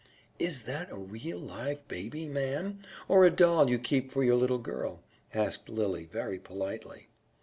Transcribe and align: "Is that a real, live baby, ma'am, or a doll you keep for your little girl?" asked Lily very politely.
"Is 0.39 0.63
that 0.63 0.89
a 0.89 0.95
real, 0.97 1.37
live 1.37 1.87
baby, 1.87 2.25
ma'am, 2.27 2.79
or 3.07 3.23
a 3.23 3.29
doll 3.29 3.69
you 3.69 3.77
keep 3.77 4.11
for 4.11 4.23
your 4.23 4.33
little 4.33 4.57
girl?" 4.57 5.03
asked 5.31 5.69
Lily 5.69 6.05
very 6.05 6.39
politely. 6.39 7.07